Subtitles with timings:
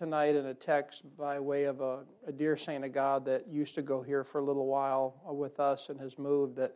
[0.00, 3.74] tonight in a text by way of a, a dear saint of God that used
[3.74, 6.74] to go here for a little while with us and has moved that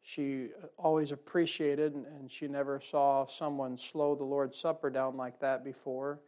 [0.00, 0.48] she
[0.78, 6.20] always appreciated, and she never saw someone slow the Lord's Supper down like that before,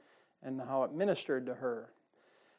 [0.42, 1.94] and how it ministered to her.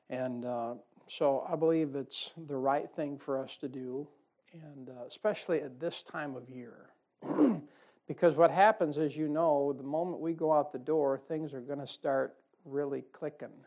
[0.09, 0.73] And uh,
[1.05, 4.07] so I believe it's the right thing for us to do,
[4.53, 6.89] and uh, especially at this time of year.
[8.07, 11.61] because what happens, as you know, the moment we go out the door, things are
[11.61, 12.37] going to start
[12.67, 13.65] really clicking.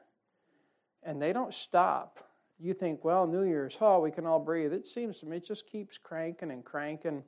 [1.03, 2.25] And they don't stop.
[2.58, 4.72] You think, well, New Year's, oh, we can all breathe.
[4.72, 7.25] It seems to me it just keeps cranking and cranking.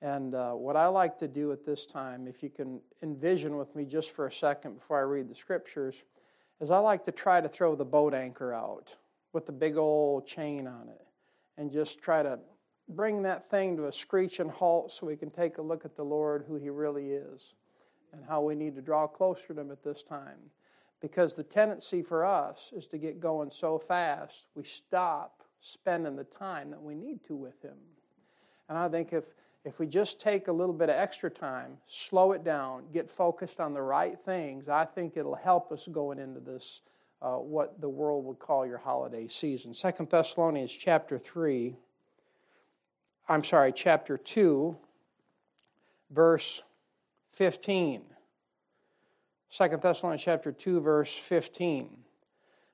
[0.00, 3.74] And uh, what I like to do at this time, if you can envision with
[3.74, 6.04] me just for a second before I read the scriptures,
[6.60, 8.96] is I like to try to throw the boat anchor out
[9.32, 11.04] with the big old chain on it
[11.56, 12.38] and just try to
[12.88, 16.04] bring that thing to a screeching halt so we can take a look at the
[16.04, 17.54] Lord, who He really is,
[18.12, 20.38] and how we need to draw closer to Him at this time.
[21.00, 26.24] Because the tendency for us is to get going so fast, we stop spending the
[26.24, 27.76] time that we need to with Him.
[28.68, 29.24] And I think if
[29.64, 33.60] if we just take a little bit of extra time, slow it down, get focused
[33.60, 36.80] on the right things, I think it'll help us going into this,
[37.20, 39.74] uh, what the world would call your holiday season.
[39.74, 41.76] Second Thessalonians chapter 3,
[43.28, 44.76] I'm sorry, chapter 2,
[46.10, 46.62] verse
[47.32, 48.02] 15.
[49.50, 52.04] Second Thessalonians chapter 2, verse 15.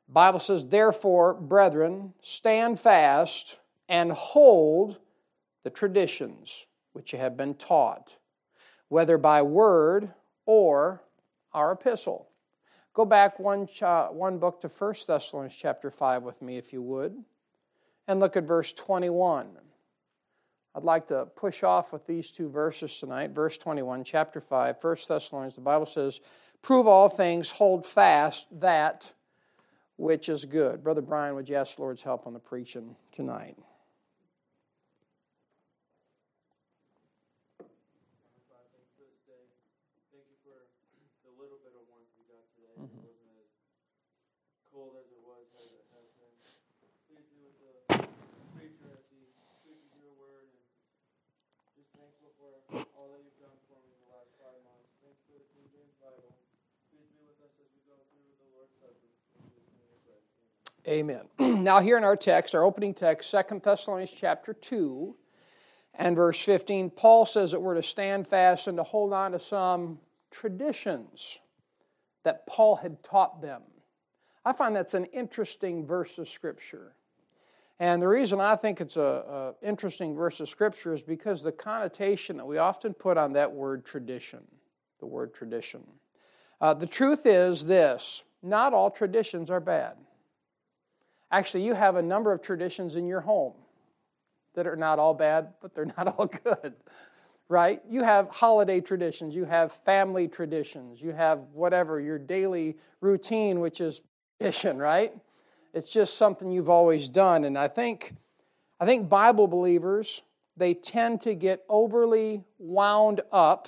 [0.08, 3.58] Bible says, Therefore, brethren, stand fast
[3.88, 4.98] and hold
[5.62, 8.14] the traditions which you have been taught,
[8.88, 10.10] whether by word
[10.46, 11.02] or
[11.52, 12.28] our epistle.
[12.92, 16.82] Go back one, uh, one book to 1 Thessalonians chapter 5 with me, if you
[16.82, 17.24] would,
[18.06, 19.48] and look at verse 21.
[20.76, 23.30] I'd like to push off with these two verses tonight.
[23.30, 26.20] Verse 21, chapter 5, 1 Thessalonians, the Bible says,
[26.64, 29.12] Prove all things, hold fast that
[29.96, 30.82] which is good.
[30.82, 33.58] Brother Brian, would you ask the Lord's help on the preaching tonight?
[60.86, 61.22] Amen.
[61.38, 65.16] now, here in our text, our opening text, Second Thessalonians chapter 2
[65.94, 69.40] and verse 15, Paul says that we're to stand fast and to hold on to
[69.40, 69.98] some
[70.30, 71.38] traditions
[72.24, 73.62] that Paul had taught them.
[74.44, 76.94] I find that's an interesting verse of Scripture.
[77.80, 82.36] And the reason I think it's an interesting verse of Scripture is because the connotation
[82.36, 84.40] that we often put on that word tradition,
[85.00, 85.82] the word tradition.
[86.60, 89.96] Uh, the truth is this not all traditions are bad.
[91.34, 93.54] Actually, you have a number of traditions in your home
[94.54, 96.74] that are not all bad, but they're not all good,
[97.48, 97.82] right?
[97.90, 103.80] You have holiday traditions, you have family traditions, you have whatever, your daily routine, which
[103.80, 104.02] is
[104.38, 105.12] tradition, right?
[105.72, 107.42] It's just something you've always done.
[107.42, 108.14] And I think,
[108.78, 110.22] I think Bible believers,
[110.56, 113.66] they tend to get overly wound up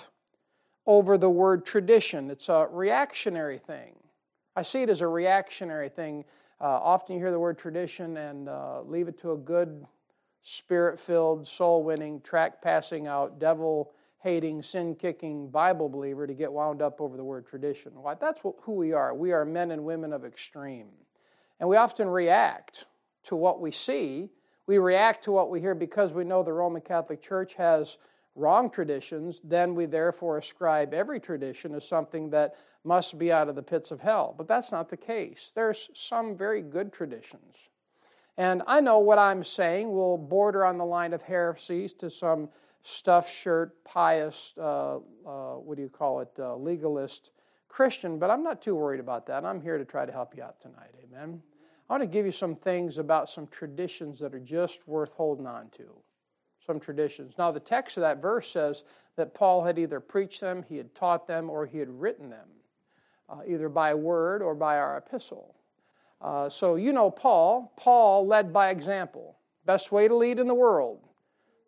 [0.86, 2.30] over the word tradition.
[2.30, 3.96] It's a reactionary thing.
[4.54, 6.26] I see it as a reactionary thing
[6.60, 9.86] uh, often you hear the word tradition and uh, leave it to a good,
[10.42, 16.52] spirit filled, soul winning, track passing out, devil hating, sin kicking Bible believer to get
[16.52, 17.92] wound up over the word tradition.
[17.94, 18.14] Why?
[18.14, 19.14] That's what, who we are.
[19.14, 20.88] We are men and women of extreme.
[21.60, 22.86] And we often react
[23.24, 24.30] to what we see.
[24.66, 27.98] We react to what we hear because we know the Roman Catholic Church has
[28.36, 32.54] wrong traditions, then we therefore ascribe every tradition as something that
[32.84, 34.34] must be out of the pits of hell.
[34.36, 35.52] But that's not the case.
[35.54, 37.70] There's some very good traditions.
[38.38, 42.50] And I know what I'm saying will border on the line of heresies to some
[42.82, 47.30] stuffed shirt, pious, uh, uh, what do you call it, uh, legalist
[47.68, 49.44] Christian, but I'm not too worried about that.
[49.44, 50.94] I'm here to try to help you out tonight.
[51.02, 51.42] Amen.
[51.88, 55.46] I want to give you some things about some traditions that are just worth holding
[55.46, 55.84] on to
[56.66, 57.34] some traditions.
[57.38, 58.84] Now, the text of that verse says
[59.16, 62.48] that Paul had either preached them, he had taught them, or he had written them,
[63.28, 65.54] uh, either by word or by our epistle.
[66.20, 67.72] Uh, so, you know Paul.
[67.76, 69.36] Paul led by example.
[69.64, 71.00] Best way to lead in the world.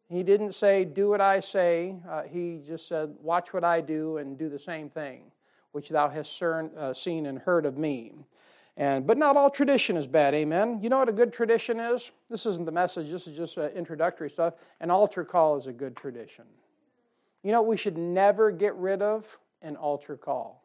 [0.08, 1.96] He didn't say, Do what I say.
[2.08, 5.22] Uh, he just said, Watch what I do and do the same thing,
[5.72, 8.14] which thou hast uh, seen and heard of me.
[8.78, 10.78] And, but not all tradition is bad, amen?
[10.80, 12.12] You know what a good tradition is?
[12.30, 14.54] This isn't the message, this is just uh, introductory stuff.
[14.80, 16.44] An altar call is a good tradition.
[17.42, 19.36] You know what we should never get rid of?
[19.62, 20.64] An altar call.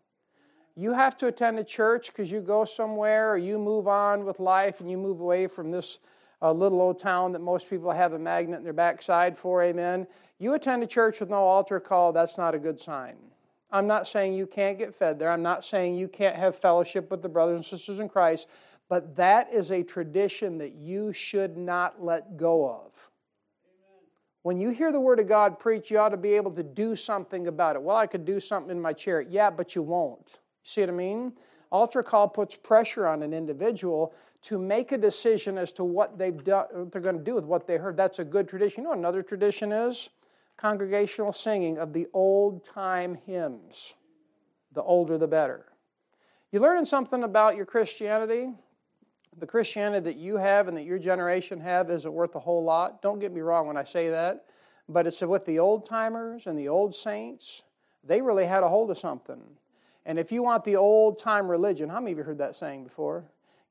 [0.75, 4.39] You have to attend a church because you go somewhere or you move on with
[4.39, 5.97] life and you move away from this
[6.43, 10.05] uh, little old town that most people have a magnet in their backside for, amen.
[10.37, 13.15] You attend a church with no altar call, that's not a good sign.
[13.73, 15.31] I'm not saying you can't get fed there.
[15.31, 18.47] I'm not saying you can't have fellowship with the brothers and sisters in Christ,
[18.87, 23.09] but that is a tradition that you should not let go of.
[24.43, 26.95] When you hear the Word of God preached, you ought to be able to do
[26.95, 27.81] something about it.
[27.81, 29.21] Well, I could do something in my chair.
[29.21, 30.37] Yeah, but you won't.
[30.63, 31.33] See what I mean?
[31.71, 36.43] Altar call puts pressure on an individual to make a decision as to what they've
[36.43, 37.97] done, what they're going to do with what they heard.
[37.97, 38.83] That's a good tradition.
[38.83, 40.09] You know, another tradition is
[40.57, 43.95] congregational singing of the old time hymns.
[44.71, 45.65] The older, the better.
[46.51, 48.49] You learning something about your Christianity?
[49.39, 53.01] the Christianity that you have and that your generation have isn't worth a whole lot.
[53.01, 54.45] Don't get me wrong when I say that.
[54.89, 57.63] But it's with the old timers and the old saints,
[58.03, 59.41] they really had a hold of something.
[60.05, 62.83] And if you want the old time religion, how many of you heard that saying
[62.83, 63.23] before?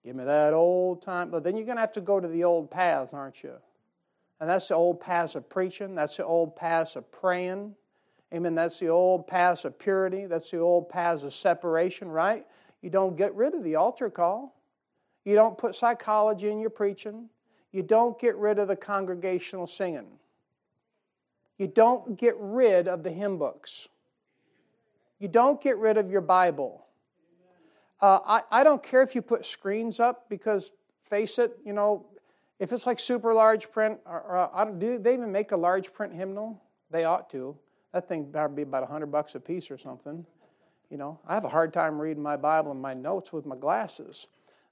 [0.05, 1.31] Give me that old time.
[1.31, 3.55] But then you're going to have to go to the old paths, aren't you?
[4.43, 5.95] And that's the old paths of preaching.
[5.95, 7.77] That's the old paths of praying.
[8.35, 8.57] Amen.
[8.57, 10.27] That's the old paths of purity.
[10.27, 12.45] That's the old paths of separation, right?
[12.81, 14.61] You don't get rid of the altar call.
[15.25, 17.29] You don't put psychology in your preaching.
[17.71, 20.09] You don't get rid of the congregational singing.
[21.57, 23.87] You don't get rid of the hymn books.
[25.21, 26.85] You don't get rid of your Bible.
[28.01, 32.07] Uh, I, I don't care if you put screens up because, face it, you know,
[32.63, 36.15] if it's like super large print, or, or do they even make a large print
[36.15, 36.63] hymnal?
[36.93, 37.57] They ought to.
[37.93, 40.25] That thing better be about a 100 bucks a piece or something.
[40.89, 43.57] You know, I have a hard time reading my Bible and my notes with my
[43.57, 44.29] glasses.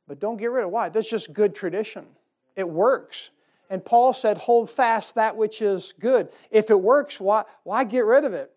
[0.07, 0.71] But don't get rid of.
[0.71, 0.89] Why?
[0.89, 2.07] That's just good tradition.
[2.55, 3.31] It works.
[3.71, 6.29] And Paul said, hold fast that which is good.
[6.53, 8.53] If it works, why, why get rid of it?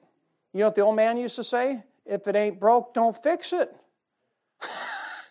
[0.54, 1.82] You know what the old man used to say?
[2.06, 3.76] If it ain't broke, don't fix it.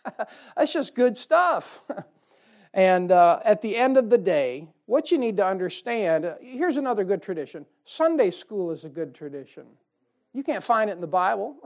[0.57, 1.83] That's just good stuff.
[2.75, 7.05] and uh, at the end of the day, what you need to understand here's another
[7.05, 9.67] good tradition Sunday school is a good tradition.
[10.33, 11.57] You can't find it in the Bible,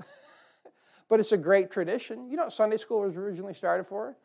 [1.09, 2.29] but it's a great tradition.
[2.31, 4.17] You know Sunday school was originally started for?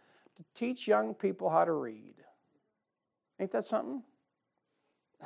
[0.42, 2.16] to teach young people how to read.
[3.40, 4.04] Ain't that something?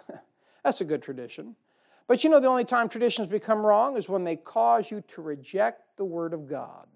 [0.64, 1.56] That's a good tradition.
[2.08, 5.22] But you know, the only time traditions become wrong is when they cause you to
[5.22, 6.88] reject the Word of God.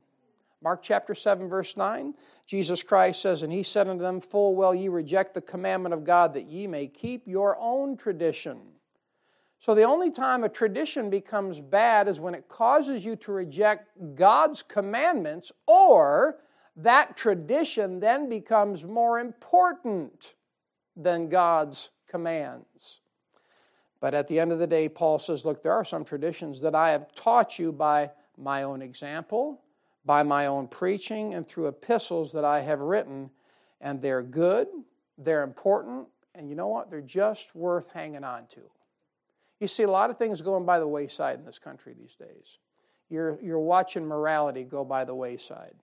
[0.62, 2.14] Mark chapter 7, verse 9,
[2.46, 6.04] Jesus Christ says, And he said unto them, Full well ye reject the commandment of
[6.04, 8.60] God, that ye may keep your own tradition.
[9.60, 13.90] So the only time a tradition becomes bad is when it causes you to reject
[14.16, 16.40] God's commandments or
[16.78, 20.36] that tradition then becomes more important
[20.96, 23.02] than God's commands.
[24.00, 26.76] But at the end of the day, Paul says, Look, there are some traditions that
[26.76, 29.62] I have taught you by my own example,
[30.10, 33.30] by my own preaching, and through epistles that I have written,
[33.80, 34.68] and they're good,
[35.20, 36.90] they're important, and you know what?
[36.90, 38.62] They're just worth hanging on to.
[39.60, 42.58] You see a lot of things going by the wayside in this country these days.
[43.12, 45.76] You're, you're watching morality go by the wayside.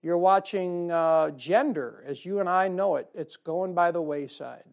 [0.00, 4.64] You're watching uh, gender as you and I know it, it's going by the wayside.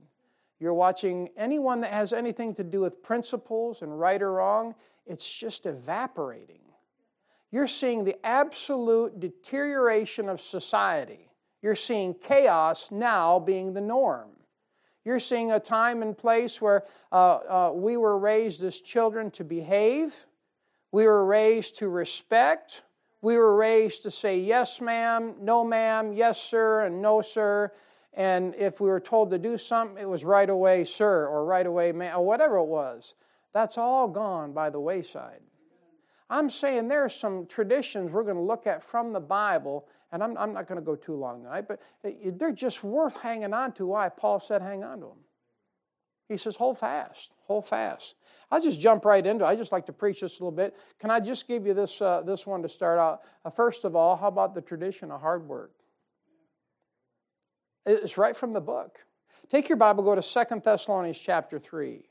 [0.62, 4.76] You're watching anyone that has anything to do with principles and right or wrong,
[5.06, 6.61] it's just evaporating.
[7.52, 11.30] You're seeing the absolute deterioration of society.
[11.62, 14.30] You're seeing chaos now being the norm.
[15.04, 19.44] You're seeing a time and place where uh, uh, we were raised as children to
[19.44, 20.28] behave,
[20.92, 22.84] we were raised to respect,
[23.22, 27.72] we were raised to say yes, ma'am, no, ma'am, yes, sir, and no, sir.
[28.14, 31.66] And if we were told to do something, it was right away, sir, or right
[31.66, 33.16] away, ma'am, or whatever it was.
[33.54, 35.42] That's all gone by the wayside.
[36.32, 40.24] I'm saying there are some traditions we're going to look at from the Bible, and
[40.24, 41.82] I'm, I'm not going to go too long tonight, but
[42.40, 43.88] they're just worth hanging on to.
[43.88, 44.08] Why?
[44.08, 45.18] Paul said, hang on to them.
[46.30, 48.16] He says, hold fast, hold fast.
[48.50, 49.48] I'll just jump right into it.
[49.50, 50.74] I just like to preach this a little bit.
[50.98, 53.24] Can I just give you this, uh, this one to start out?
[53.44, 55.74] Uh, first of all, how about the tradition of hard work?
[57.86, 59.00] It's right from the book.
[59.50, 62.06] Take your Bible, go to Second Thessalonians chapter 3.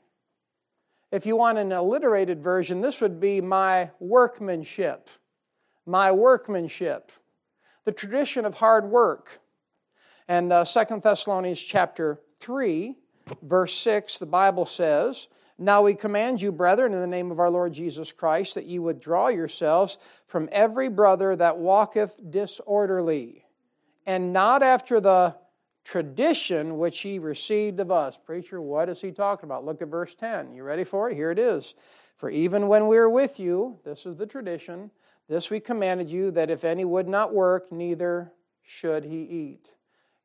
[1.11, 5.09] If you want an alliterated version, this would be my workmanship.
[5.85, 7.11] My workmanship.
[7.85, 9.41] The tradition of hard work.
[10.27, 12.95] And uh, Second Thessalonians chapter 3
[13.41, 15.27] verse 6, the Bible says,
[15.57, 18.79] Now we command you, brethren, in the name of our Lord Jesus Christ, that ye
[18.79, 23.45] withdraw yourselves from every brother that walketh disorderly,
[24.05, 25.35] and not after the
[25.83, 28.17] tradition which he received of us.
[28.17, 29.65] Preacher, what is he talking about?
[29.65, 30.53] Look at verse 10.
[30.53, 31.15] You ready for it?
[31.15, 31.75] Here it is.
[32.17, 34.91] For even when we are with you, this is the tradition,
[35.27, 38.33] This we commanded you that if any would not work, neither
[38.63, 39.71] should he eat.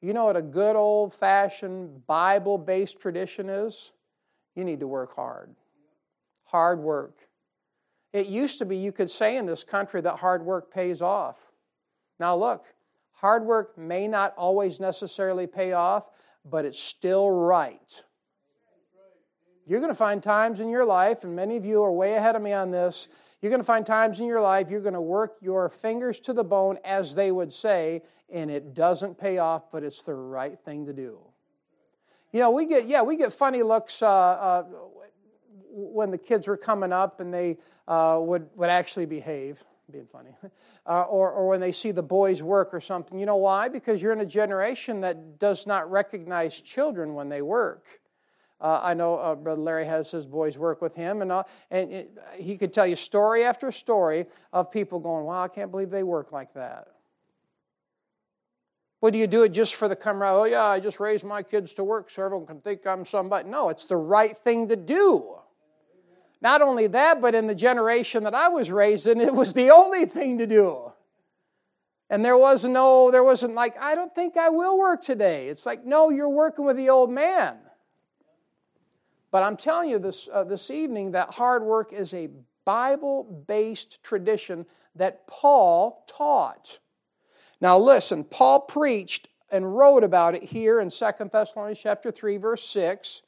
[0.00, 3.92] You know what a good old fashioned Bible based tradition is?
[4.56, 5.54] You need to work hard.
[6.44, 7.18] Hard work.
[8.12, 11.36] It used to be you could say in this country that hard work pays off.
[12.18, 12.64] Now, look,
[13.16, 16.10] hard work may not always necessarily pay off,
[16.44, 18.02] but it's still right.
[19.66, 22.36] You're going to find times in your life, and many of you are way ahead
[22.36, 23.08] of me on this.
[23.42, 26.32] You're going to find times in your life you're going to work your fingers to
[26.32, 30.58] the bone, as they would say, and it doesn't pay off, but it's the right
[30.60, 31.18] thing to do.
[32.32, 34.64] You know, we get, yeah, we get funny looks uh, uh,
[35.70, 37.58] when the kids were coming up and they
[37.88, 40.30] uh, would, would actually behave, being funny,
[40.86, 43.18] uh, or, or when they see the boys work or something.
[43.18, 43.68] You know why?
[43.68, 47.84] Because you're in a generation that does not recognize children when they work.
[48.60, 51.92] Uh, I know uh, Brother Larry has his boys work with him, and, uh, and
[51.92, 55.90] it, he could tell you story after story of people going, Wow, I can't believe
[55.90, 56.88] they work like that.
[59.00, 60.40] Well, do you do it just for the camaraderie?
[60.40, 63.48] Oh, yeah, I just raised my kids to work so everyone can think I'm somebody.
[63.48, 65.36] No, it's the right thing to do.
[66.40, 69.70] Not only that, but in the generation that I was raised in, it was the
[69.70, 70.92] only thing to do.
[72.08, 75.48] And there was no, there wasn't like, I don't think I will work today.
[75.48, 77.56] It's like, no, you're working with the old man.
[79.30, 82.28] But I'm telling you this, uh, this evening that hard work is a
[82.64, 86.78] Bible based tradition that Paul taught.
[87.60, 92.64] Now listen, Paul preached and wrote about it here in 2 Thessalonians chapter 3 verse
[92.68, 93.22] 6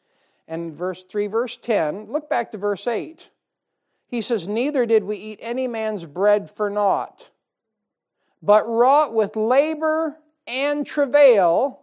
[0.49, 2.11] and verse 3 verse 10.
[2.11, 3.31] Look back to verse 8.
[4.09, 7.31] He says, "Neither did we eat any man's bread for naught,
[8.43, 11.83] but wrought with labor and travail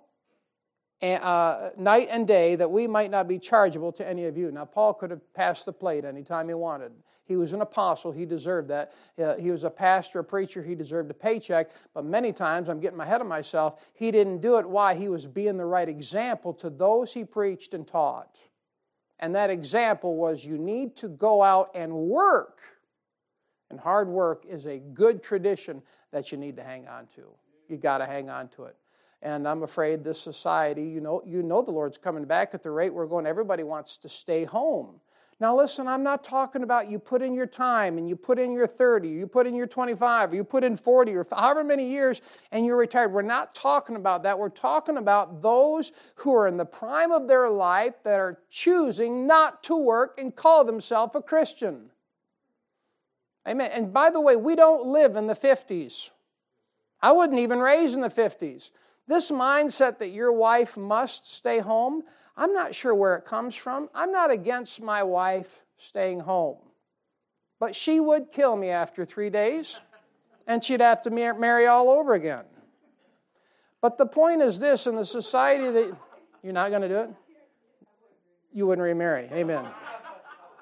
[1.01, 4.51] uh, night and day that we might not be chargeable to any of you.
[4.51, 6.91] Now, Paul could have passed the plate anytime he wanted.
[7.27, 8.93] He was an apostle, he deserved that.
[9.21, 11.71] Uh, he was a pastor, a preacher, he deserved a paycheck.
[11.93, 14.69] But many times, I'm getting ahead of myself, he didn't do it.
[14.69, 14.93] Why?
[14.93, 18.41] He was being the right example to those he preached and taught.
[19.19, 22.59] And that example was you need to go out and work.
[23.69, 25.81] And hard work is a good tradition
[26.11, 27.23] that you need to hang on to.
[27.67, 28.75] You got to hang on to it.
[29.21, 32.69] And I'm afraid this society, you know, you know the Lord's coming back at the
[32.69, 33.25] rate we're going.
[33.25, 34.99] Everybody wants to stay home.
[35.39, 38.53] Now, listen, I'm not talking about you put in your time and you put in
[38.53, 41.89] your 30, you put in your 25, or you put in 40, or however many
[41.89, 42.21] years
[42.53, 43.11] and you're retired.
[43.11, 44.39] We're not talking about that.
[44.39, 49.27] We're talking about those who are in the prime of their life that are choosing
[49.27, 51.89] not to work and call themselves a Christian.
[53.45, 53.69] Amen.
[53.73, 56.11] And by the way, we don't live in the 50s.
[57.01, 58.71] I wouldn't even raise in the 50s.
[59.07, 62.03] This mindset that your wife must stay home,
[62.37, 63.89] I'm not sure where it comes from.
[63.93, 66.57] I'm not against my wife staying home.
[67.59, 69.79] But she would kill me after three days,
[70.45, 72.43] and she'd have to marry all over again.
[73.81, 75.95] But the point is this in the society that
[76.43, 77.09] you're not going to do it,
[78.53, 79.29] you wouldn't remarry.
[79.31, 79.65] Amen.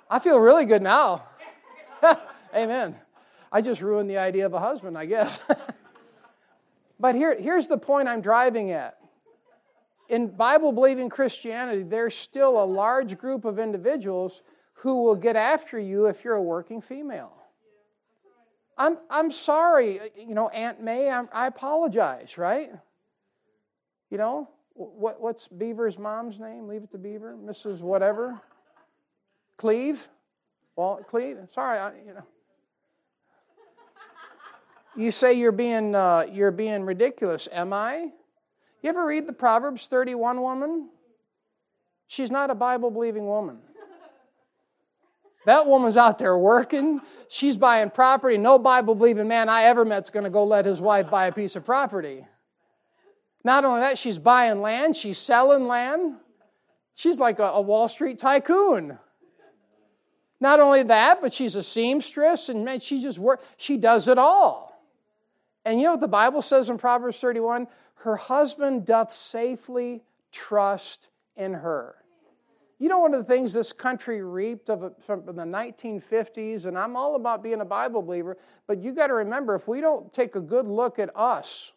[0.09, 1.23] I feel really good now.
[2.55, 2.95] Amen.
[3.51, 5.43] I just ruined the idea of a husband, I guess.
[7.03, 8.97] But here, here's the point I'm driving at.
[10.09, 14.41] In Bible believing Christianity, there's still a large group of individuals
[14.73, 17.33] who will get after you if you're a working female.
[18.77, 22.71] I'm, I'm sorry, you know, Aunt May, I'm, i apologize, right?
[24.09, 26.67] You know, what, what's Beaver's mom's name?
[26.67, 27.81] Leave it to Beaver, Mrs.
[27.81, 28.41] Whatever.
[29.57, 30.09] Cleve?
[30.75, 32.25] Well, Cleve, sorry, I, you know.
[34.95, 37.47] You say you're being, uh, you're being ridiculous.
[37.51, 38.11] Am I?
[38.83, 40.89] You ever read the Proverbs 31 woman?
[42.07, 43.59] She's not a Bible believing woman.
[45.45, 47.01] That woman's out there working.
[47.29, 48.37] She's buying property.
[48.37, 51.31] No Bible believing man I ever met's going to go let his wife buy a
[51.31, 52.25] piece of property.
[53.43, 56.15] Not only that, she's buying land, she's selling land.
[56.95, 58.97] She's like a, a Wall Street tycoon.
[60.39, 63.41] Not only that, but she's a seamstress and man, she just work.
[63.57, 64.73] She does it all.
[65.65, 67.67] And you know what the Bible says in Proverbs 31?
[68.03, 71.07] Her husband doth safely trust
[71.37, 71.95] in her.
[72.77, 76.97] You know, one of the things this country reaped of, from the 1950s, and I'm
[76.97, 80.35] all about being a Bible believer, but you got to remember if we don't take
[80.35, 81.71] a good look at us,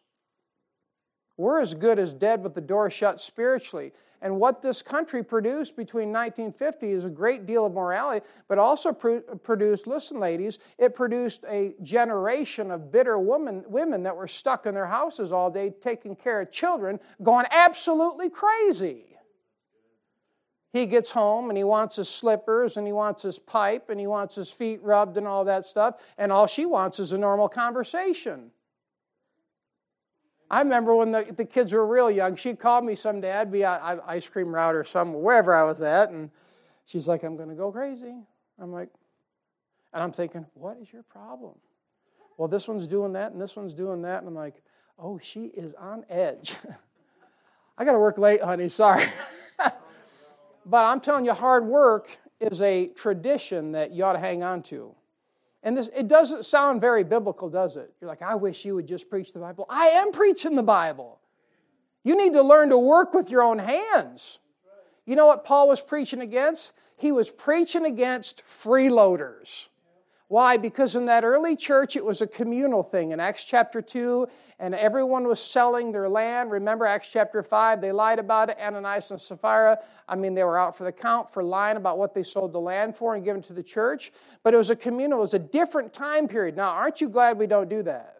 [1.36, 3.92] we're as good as dead with the door shut spiritually.
[4.22, 8.90] And what this country produced between 1950 is a great deal of morality, but also
[8.92, 14.74] produced, listen, ladies, it produced a generation of bitter women, women that were stuck in
[14.74, 19.04] their houses all day taking care of children, going absolutely crazy.
[20.72, 24.06] he gets home and he wants his slippers and he wants his pipe and he
[24.06, 27.48] wants his feet rubbed and all that stuff, and all she wants is a normal
[27.48, 28.50] conversation.
[30.50, 33.32] I remember when the, the kids were real young, she called me some day.
[33.32, 36.30] I'd be at ice cream route or somewhere, wherever I was at, and
[36.84, 38.14] she's like, I'm going to go crazy.
[38.58, 38.88] I'm like,
[39.92, 41.54] and I'm thinking, what is your problem?
[42.36, 44.62] Well, this one's doing that, and this one's doing that, and I'm like,
[44.98, 46.54] oh, she is on edge.
[47.78, 49.04] I got to work late, honey, sorry.
[50.66, 54.62] but I'm telling you, hard work is a tradition that you ought to hang on
[54.64, 54.94] to.
[55.66, 57.92] And this, it doesn't sound very biblical, does it?
[58.00, 59.66] You're like, I wish you would just preach the Bible.
[59.68, 61.18] I am preaching the Bible.
[62.04, 64.38] You need to learn to work with your own hands.
[65.06, 66.72] You know what Paul was preaching against?
[66.96, 69.66] He was preaching against freeloaders.
[70.28, 70.56] Why?
[70.56, 73.12] Because in that early church, it was a communal thing.
[73.12, 74.26] In Acts chapter 2,
[74.58, 76.50] and everyone was selling their land.
[76.50, 78.58] Remember Acts chapter 5, they lied about it.
[78.60, 79.78] Ananias and Sapphira,
[80.08, 82.60] I mean, they were out for the count for lying about what they sold the
[82.60, 84.10] land for and given to the church.
[84.42, 86.56] But it was a communal, it was a different time period.
[86.56, 88.14] Now, aren't you glad we don't do that?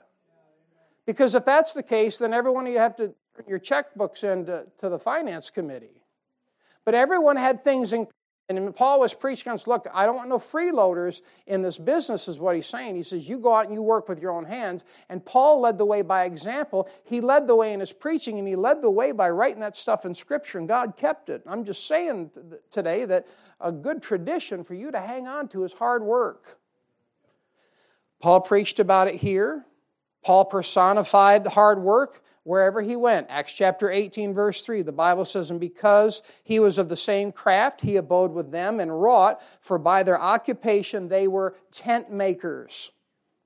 [1.07, 3.15] Because if that's the case, then everyone you have to
[3.47, 6.03] your checkbooks into to the finance committee.
[6.85, 8.07] But everyone had things in
[8.49, 12.39] and Paul was preaching against, look, I don't want no freeloaders in this business, is
[12.39, 12.95] what he's saying.
[12.95, 14.85] He says, you go out and you work with your own hands.
[15.09, 16.89] And Paul led the way by example.
[17.05, 19.77] He led the way in his preaching, and he led the way by writing that
[19.77, 21.43] stuff in Scripture, and God kept it.
[21.45, 22.31] I'm just saying
[22.71, 23.27] today that
[23.61, 26.59] a good tradition for you to hang on to is hard work.
[28.21, 29.65] Paul preached about it here.
[30.25, 33.27] Paul personified hard work wherever he went.
[33.29, 37.33] Acts chapter 18, verse 3, the Bible says, And because he was of the same
[37.33, 42.93] craft, he abode with them and wrought, for by their occupation they were tent makers.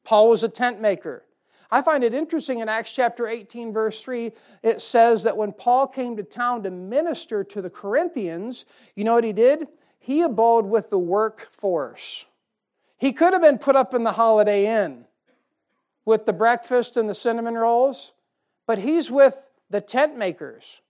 [0.04, 1.24] Paul was a tent maker.
[1.70, 5.86] I find it interesting in Acts chapter 18, verse 3, it says that when Paul
[5.86, 8.66] came to town to minister to the Corinthians,
[8.96, 9.66] you know what he did?
[9.98, 12.26] He abode with the workforce.
[12.98, 15.06] He could have been put up in the Holiday Inn
[16.04, 18.12] with the breakfast and the cinnamon rolls,
[18.70, 20.80] but he's with the tent makers.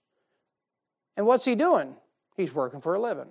[1.16, 1.94] And what's he doing?
[2.36, 3.30] He's working for a living.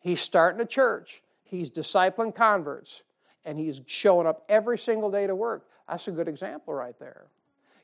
[0.00, 1.22] He's starting a church.
[1.44, 3.04] He's discipling converts.
[3.42, 5.66] And he's showing up every single day to work.
[5.88, 7.22] That's a good example right there.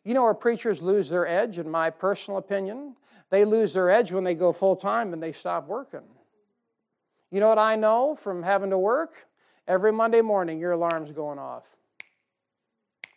[0.05, 2.95] You know where preachers lose their edge, in my personal opinion?
[3.31, 6.05] They lose their edge when they go full time and they stop working.
[7.31, 9.15] You know what I know from having to work?
[9.67, 11.75] Every Monday morning, your alarm's going off.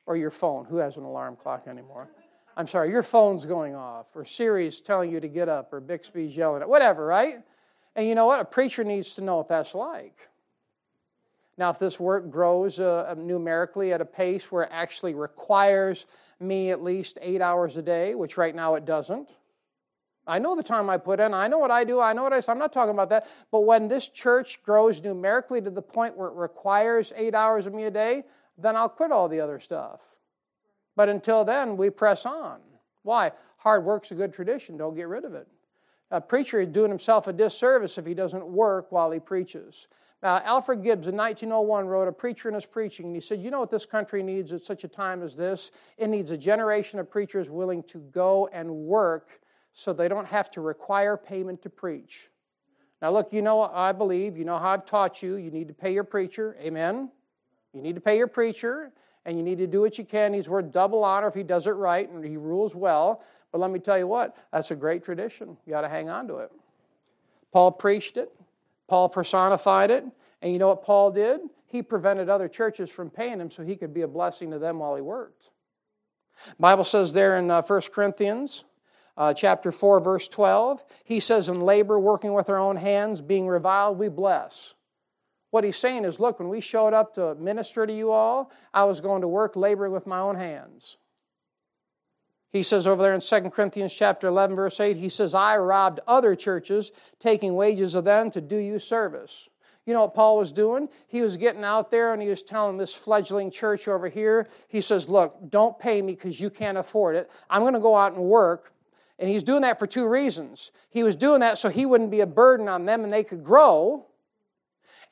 [0.05, 0.63] Or your phone.
[0.63, 2.07] Who has an alarm clock anymore?
[2.55, 6.37] I'm sorry, your phone's going off, or Siri's telling you to get up, or Bixby's
[6.37, 7.41] yelling at whatever, right?
[7.95, 8.39] And you know what?
[8.39, 10.29] A preacher needs to know what that's like.
[11.57, 16.05] Now, if this work grows uh, numerically at a pace where it actually requires
[16.39, 19.29] me at least eight hours a day, which right now it doesn't,
[20.25, 22.33] I know the time I put in, I know what I do, I know what
[22.33, 23.27] I say, I'm not talking about that.
[23.51, 27.73] But when this church grows numerically to the point where it requires eight hours of
[27.73, 28.23] me a day,
[28.57, 29.99] then I'll quit all the other stuff.
[30.95, 32.59] But until then, we press on.
[33.03, 33.31] Why?
[33.57, 34.77] Hard work's a good tradition.
[34.77, 35.47] Don't get rid of it.
[36.11, 39.87] A preacher is doing himself a disservice if he doesn't work while he preaches.
[40.21, 43.51] Now, Alfred Gibbs in 1901 wrote a preacher in his preaching, and he said, You
[43.51, 45.71] know what this country needs at such a time as this?
[45.97, 49.41] It needs a generation of preachers willing to go and work
[49.73, 52.29] so they don't have to require payment to preach.
[53.01, 55.67] Now, look, you know, what I believe, you know how I've taught you, you need
[55.67, 56.55] to pay your preacher.
[56.61, 57.11] Amen?
[57.73, 58.93] You need to pay your preacher
[59.25, 60.33] and you need to do what you can.
[60.33, 63.21] He's worth double honor if he does it right and he rules well.
[63.51, 65.57] But let me tell you what, that's a great tradition.
[65.65, 66.51] You got to hang on to it.
[67.51, 68.31] Paul preached it,
[68.87, 70.03] Paul personified it,
[70.41, 71.41] and you know what Paul did?
[71.67, 74.79] He prevented other churches from paying him so he could be a blessing to them
[74.79, 75.51] while he worked.
[76.59, 78.65] Bible says there in uh, 1 Corinthians
[79.17, 83.47] uh, chapter 4 verse 12, he says in labor working with our own hands being
[83.47, 84.73] reviled we bless.
[85.53, 88.85] What he's saying is, look, when we showed up to minister to you all, I
[88.85, 90.97] was going to work laboring with my own hands.
[92.49, 95.99] He says over there in 2 Corinthians chapter 11 verse 8, he says, "I robbed
[96.07, 99.47] other churches, taking wages of them to do you service."
[99.85, 100.89] You know what Paul was doing?
[101.05, 104.81] He was getting out there and he was telling this fledgling church over here, he
[104.81, 107.29] says, Look, don't pay me because you can't afford it.
[107.47, 108.73] I'm going to go out and work.
[109.19, 110.71] And he's doing that for two reasons.
[110.89, 113.43] He was doing that so he wouldn't be a burden on them and they could
[113.43, 114.07] grow.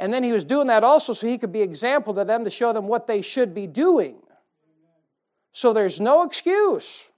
[0.02, 2.50] And then he was doing that also so he could be example to them to
[2.50, 4.16] show them what they should be doing.
[5.52, 7.12] So there's no excuse.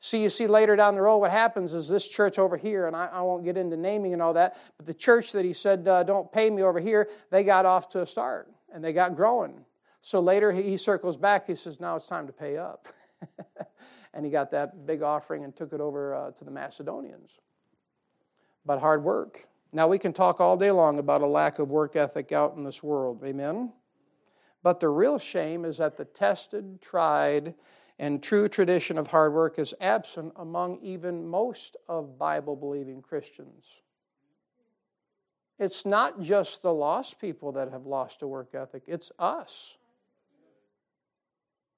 [0.00, 2.96] See, you see later down the road what happens is this church over here, and
[2.96, 5.86] I, I won't get into naming and all that, but the church that he said,
[5.86, 9.14] uh, don't pay me over here, they got off to a start and they got
[9.14, 9.64] growing.
[10.02, 12.88] So later he, circles back, he says, now it's time to pay up.
[14.12, 17.30] and he got that big offering and took it over uh, to the Macedonians.
[18.64, 21.96] But hard work Now, we can talk all day long about a lack of work
[21.96, 23.22] ethic out in this world.
[23.22, 23.74] Amen?
[24.62, 27.52] But the real shame is that the tested, tried,
[27.98, 33.82] and true tradition of hard work is absent among even most of Bible believing Christians.
[35.58, 39.76] It's not just the lost people that have lost a work ethic, it's us.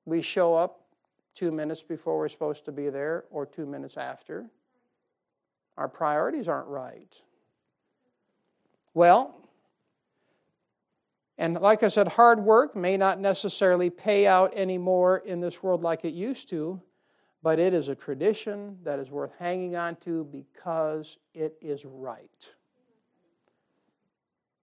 [0.04, 0.84] We show up
[1.34, 4.48] two minutes before we're supposed to be there or two minutes after.
[5.76, 7.20] Our priorities aren't right.
[8.98, 9.32] Well,
[11.38, 15.84] and like I said, hard work may not necessarily pay out anymore in this world
[15.84, 16.82] like it used to,
[17.40, 22.52] but it is a tradition that is worth hanging on to because it is right.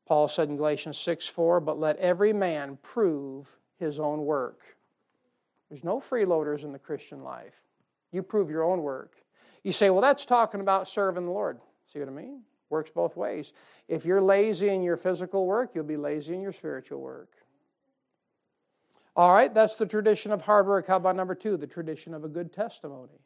[0.05, 4.59] Paul said in Galatians 6 4, but let every man prove his own work.
[5.69, 7.55] There's no freeloaders in the Christian life.
[8.11, 9.15] You prove your own work.
[9.63, 11.61] You say, well, that's talking about serving the Lord.
[11.87, 12.41] See what I mean?
[12.75, 13.53] Works both ways.
[13.88, 17.31] If you're lazy in your physical work, you'll be lazy in your spiritual work.
[19.15, 20.85] All right, that's the tradition of hard work.
[20.85, 21.55] How about number two?
[21.55, 23.21] The tradition of a good testimony.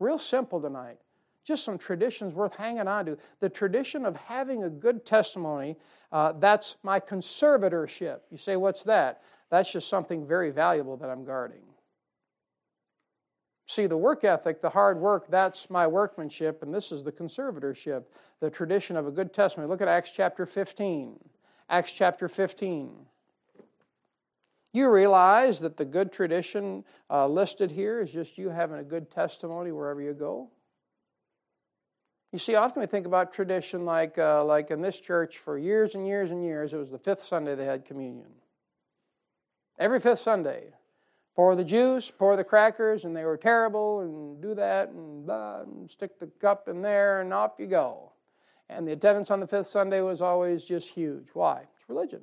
[0.00, 0.98] Real simple tonight.
[1.44, 3.18] Just some traditions worth hanging on to.
[3.38, 5.76] The tradition of having a good testimony,
[6.10, 8.18] uh, that's my conservatorship.
[8.32, 9.22] You say, what's that?
[9.48, 11.62] That's just something very valuable that I'm guarding.
[13.68, 18.04] See, the work ethic, the hard work, that's my workmanship, and this is the conservatorship,
[18.40, 19.68] the tradition of a good testimony.
[19.68, 21.18] Look at Acts chapter 15.
[21.68, 22.94] Acts chapter 15.
[24.72, 29.10] You realize that the good tradition uh, listed here is just you having a good
[29.10, 30.48] testimony wherever you go?
[32.32, 35.94] You see, often we think about tradition like, uh, like in this church for years
[35.94, 38.30] and years and years, it was the fifth Sunday they had communion.
[39.78, 40.72] Every fifth Sunday,
[41.38, 45.60] pour the juice, pour the crackers, and they were terrible, and do that, and, blah,
[45.60, 48.10] and stick the cup in there, and off you go.
[48.68, 51.28] And the attendance on the fifth Sunday was always just huge.
[51.34, 51.60] Why?
[51.60, 52.22] It's religion,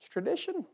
[0.00, 0.66] it's tradition.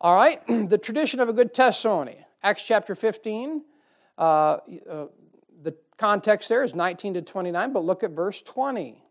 [0.00, 2.16] All right, the tradition of a good testimony.
[2.44, 3.64] Acts chapter 15.
[4.16, 5.06] Uh, uh,
[5.60, 9.02] the context there is 19 to 29, but look at verse 20.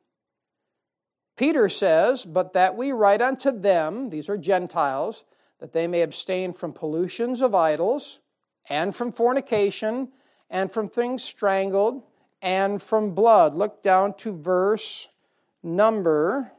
[1.35, 5.25] Peter says, But that we write unto them, these are Gentiles,
[5.59, 8.19] that they may abstain from pollutions of idols,
[8.69, 10.09] and from fornication,
[10.49, 12.03] and from things strangled,
[12.41, 13.55] and from blood.
[13.55, 15.07] Look down to verse
[15.61, 16.51] number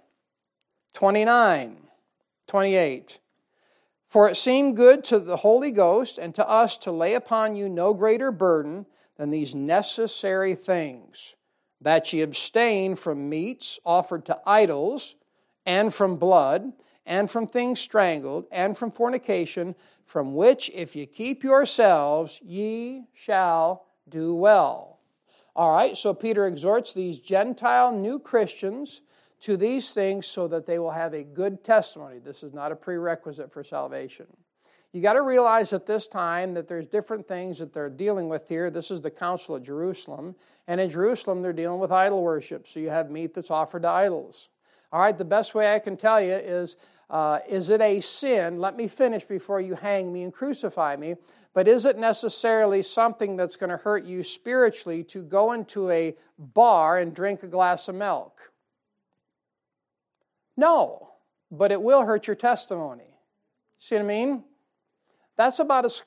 [0.92, 1.76] 29,
[2.46, 3.20] 28.
[4.08, 7.68] For it seemed good to the Holy Ghost and to us to lay upon you
[7.68, 8.86] no greater burden
[9.16, 11.36] than these necessary things
[11.80, 15.14] that ye abstain from meats offered to idols,
[15.64, 16.72] and from blood
[17.10, 19.74] and from things strangled, and from fornication,
[20.06, 25.00] from which if ye keep yourselves, ye shall do well.
[25.56, 29.02] All right, so Peter exhorts these Gentile new Christians
[29.40, 32.20] to these things so that they will have a good testimony.
[32.20, 34.28] This is not a prerequisite for salvation.
[34.92, 38.46] You got to realize at this time that there's different things that they're dealing with
[38.46, 38.70] here.
[38.70, 40.36] This is the Council of Jerusalem,
[40.68, 42.68] and in Jerusalem they're dealing with idol worship.
[42.68, 44.48] So you have meat that's offered to idols.
[44.92, 46.76] All right, the best way I can tell you is
[47.10, 48.60] uh, is it a sin?
[48.60, 51.16] Let me finish before you hang me and crucify me.
[51.52, 56.14] But is it necessarily something that's going to hurt you spiritually to go into a
[56.38, 58.52] bar and drink a glass of milk?
[60.56, 61.08] No,
[61.50, 63.16] but it will hurt your testimony.
[63.78, 64.44] See what I mean?
[65.36, 66.04] That's about as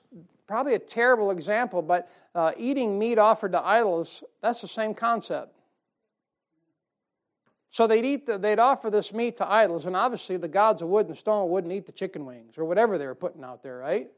[0.48, 5.58] probably a terrible example, but uh, eating meat offered to idols, that's the same concept.
[7.74, 10.90] So they'd eat, the, they'd offer this meat to idols, and obviously the gods of
[10.90, 13.80] wood and stone wouldn't eat the chicken wings or whatever they were putting out there,
[13.80, 14.12] right?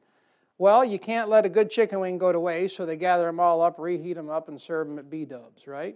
[0.57, 3.39] Well, you can't let a good chicken wing go to waste, so they gather them
[3.39, 5.95] all up, reheat them up, and serve them at B Dubs, right?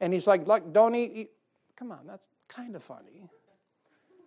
[0.00, 1.30] And he's like, Look, don't eat, eat.
[1.74, 3.28] Come on, that's kind of funny.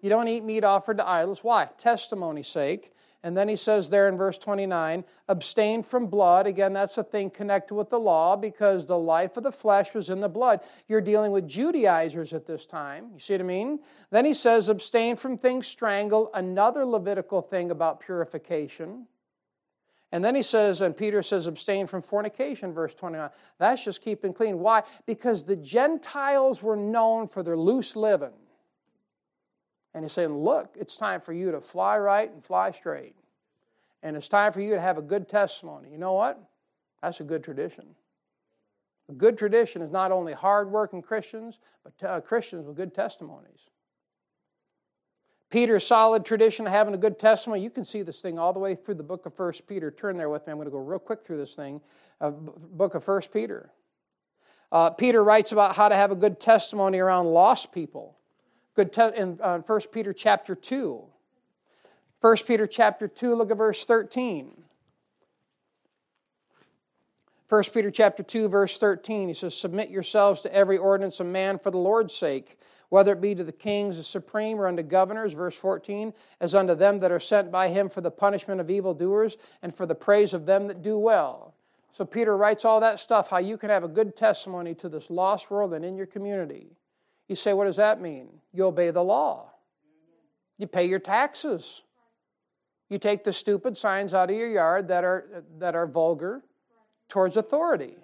[0.02, 1.46] You don't eat meat offered to idols.
[1.46, 1.70] Why?
[1.78, 2.92] Testimony's sake.
[3.24, 6.48] And then he says there in verse 29 abstain from blood.
[6.48, 10.10] Again, that's a thing connected with the law because the life of the flesh was
[10.10, 10.62] in the blood.
[10.88, 13.12] You're dealing with Judaizers at this time.
[13.14, 13.80] You see what I mean?
[14.10, 19.06] Then he says abstain from things strangled, another Levitical thing about purification.
[20.12, 23.30] And then he says, and Peter says, abstain from fornication, verse 29.
[23.60, 24.60] That's just keeping clean.
[24.60, 24.84] Why?
[25.06, 28.34] Because the Gentiles were known for their loose living.
[29.94, 33.16] And he's saying, Look, it's time for you to fly right and fly straight.
[34.04, 35.90] And it's time for you to have a good testimony.
[35.92, 36.42] You know what?
[37.02, 37.86] That's a good tradition.
[39.10, 43.70] A good tradition is not only hardworking Christians, but uh, Christians with good testimonies.
[45.50, 48.60] Peter's solid tradition of having a good testimony, you can see this thing all the
[48.60, 49.92] way through the book of First Peter.
[49.92, 50.52] Turn there with me.
[50.52, 51.82] I'm going to go real quick through this thing.
[52.22, 53.70] Uh, book of First Peter.
[54.72, 58.18] Uh, Peter writes about how to have a good testimony around lost people.
[58.76, 61.04] Good te- in uh, 1 Peter chapter 2.
[62.22, 64.64] 1 Peter chapter 2, look at verse 13.
[67.52, 71.60] 1 Peter chapter 2 verse 13 he says submit yourselves to every ordinance of man
[71.60, 72.58] for the Lord's sake
[72.88, 76.74] whether it be to the kings the supreme or unto governors verse 14 as unto
[76.74, 80.34] them that are sent by him for the punishment of evildoers and for the praise
[80.34, 81.54] of them that do well
[81.92, 85.10] so Peter writes all that stuff how you can have a good testimony to this
[85.10, 86.78] lost world and in your community
[87.32, 89.50] you say what does that mean you obey the law
[90.60, 91.82] you pay your taxes
[92.92, 96.44] you take the stupid signs out of your yard that are that are vulgar
[97.12, 97.96] towards authority.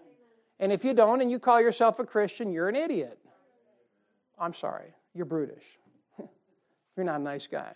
[0.59, 3.17] And if you don't and you call yourself a Christian, you're an idiot.
[4.37, 5.63] I'm sorry, you're brutish.
[6.95, 7.75] you're not a nice guy.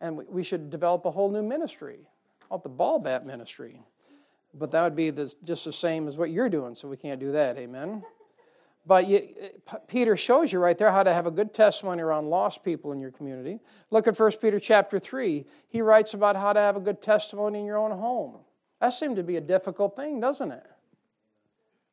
[0.00, 1.98] And we should develop a whole new ministry
[2.48, 3.82] called the ball bat ministry.
[4.52, 7.32] But that would be just the same as what you're doing, so we can't do
[7.32, 7.58] that.
[7.58, 8.02] Amen.
[8.86, 9.28] But you,
[9.72, 12.92] uh, Peter shows you right there how to have a good testimony around lost people
[12.92, 13.58] in your community.
[13.90, 15.44] Look at 1 Peter chapter 3.
[15.68, 18.36] He writes about how to have a good testimony in your own home.
[18.80, 20.66] That seemed to be a difficult thing, doesn't it?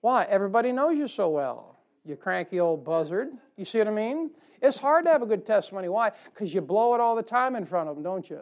[0.01, 0.25] Why?
[0.25, 1.79] Everybody knows you so well.
[2.05, 3.29] You cranky old buzzard.
[3.55, 4.31] You see what I mean?
[4.61, 5.89] It's hard to have a good testimony.
[5.89, 6.11] Why?
[6.25, 8.41] Because you blow it all the time in front of them, don't you?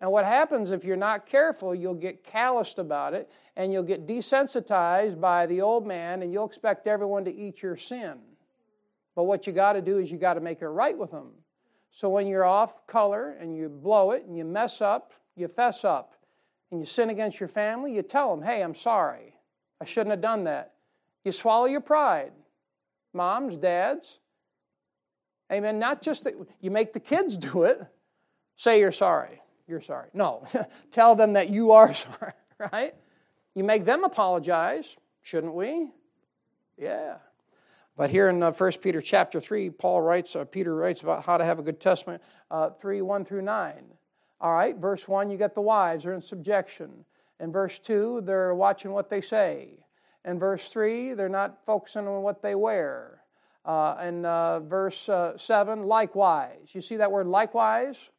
[0.00, 4.06] And what happens if you're not careful, you'll get calloused about it and you'll get
[4.06, 8.18] desensitized by the old man and you'll expect everyone to eat your sin.
[9.14, 11.30] But what you got to do is you got to make it right with them.
[11.90, 15.82] So when you're off color and you blow it and you mess up, you fess
[15.82, 16.14] up
[16.70, 19.34] and you sin against your family, you tell them, hey, I'm sorry.
[19.80, 20.74] I shouldn't have done that.
[21.24, 22.32] You swallow your pride.
[23.14, 24.20] Moms, dads.
[25.50, 25.78] Amen.
[25.78, 27.80] Not just that you make the kids do it,
[28.56, 29.40] say you're sorry.
[29.66, 30.08] You're sorry.
[30.14, 30.44] No,
[30.90, 32.32] tell them that you are sorry,
[32.72, 32.94] right?
[33.54, 35.90] You make them apologize, shouldn't we?
[36.76, 37.16] Yeah.
[37.96, 41.38] But here in uh, 1 Peter chapter 3, Paul writes, uh, Peter writes about how
[41.38, 43.74] to have a good testament, uh, 3 1 through 9.
[44.38, 47.06] All right, verse 1, you get the wives, they're in subjection.
[47.40, 49.78] In verse 2, they're watching what they say.
[50.26, 53.22] In verse 3, they're not focusing on what they wear.
[53.64, 56.74] Uh, in uh, verse uh, 7, likewise.
[56.74, 58.10] You see that word likewise?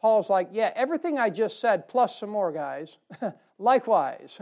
[0.00, 2.98] Paul's like, yeah, everything I just said, plus some more, guys.
[3.58, 4.40] likewise.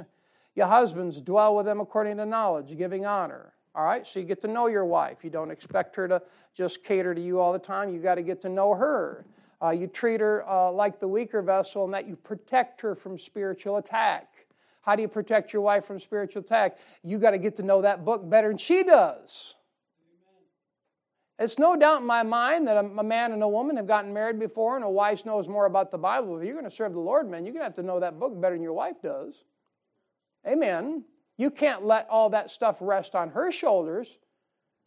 [0.55, 3.53] Your husbands dwell with them according to knowledge, giving honor.
[3.75, 5.25] All right, so you get to know your wife.
[5.25, 6.23] You don't expect her to
[6.55, 7.93] just cater to you all the time.
[7.93, 9.25] You got to get to know her.
[9.61, 13.19] Uh, you treat her uh, like the weaker vessel and that you protect her from
[13.19, 14.47] spiritual attack.
[14.83, 16.79] How do you protect your wife from spiritual attack?
[17.03, 19.55] You got to get to know that book better than she does.
[21.39, 24.39] It's no doubt in my mind that a, man and a woman have gotten married
[24.39, 26.39] before and a wife knows more about the Bible.
[26.39, 28.21] If you're going to serve the Lord, man, you're going to have to know that
[28.21, 29.45] book better than your wife does.
[30.47, 31.05] Amen.
[31.37, 34.19] You can't let all that stuff rest on her shoulders.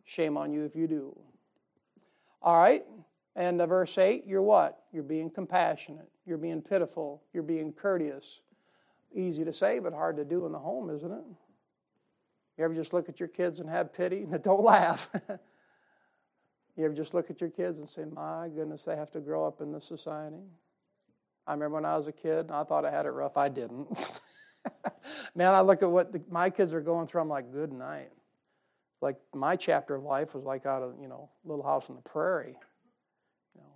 [0.05, 1.17] Shame on you if you do.
[2.41, 2.86] All right.
[3.36, 4.83] And uh, verse 8, you're what?
[4.93, 6.10] You're being compassionate.
[6.25, 7.23] You're being pitiful.
[7.33, 8.39] You're being courteous.
[9.13, 11.23] Easy to say, but hard to do in the home, isn't it?
[12.57, 14.23] You ever just look at your kids and have pity?
[14.23, 15.10] And don't laugh.
[16.77, 19.45] you ever just look at your kids and say, my goodness, they have to grow
[19.45, 20.43] up in this society?
[21.47, 23.37] I remember when I was a kid, I thought I had it rough.
[23.37, 24.21] I didn't.
[25.35, 28.11] Man, I look at what the, my kids are going through, I'm like, good night.
[29.01, 32.01] Like my chapter of life was like out of, you know, Little House on the
[32.01, 32.57] Prairie
[33.55, 33.73] you know,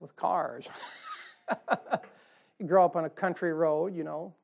[0.00, 0.68] with cars.
[2.58, 4.34] you grow up on a country road, you know,